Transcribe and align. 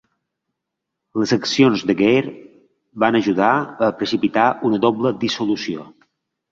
Les 1.23 1.33
accions 1.37 1.83
de 1.91 1.97
Gair 2.01 2.23
van 3.05 3.21
ajudar 3.23 3.53
a 3.61 3.93
precipitar 4.03 4.51
una 4.73 4.85
doble 4.89 5.17
dissolució. 5.27 5.89